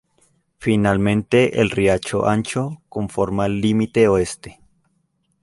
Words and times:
Finalmente 0.57 1.61
el 1.61 1.69
riacho 1.69 2.25
Ancho 2.27 2.81
conforma 2.89 3.45
el 3.45 3.61
límite 3.61 4.07
oeste. 4.07 4.59